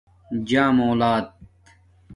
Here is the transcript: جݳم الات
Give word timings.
جݳم 0.47 0.77
الات 0.87 1.27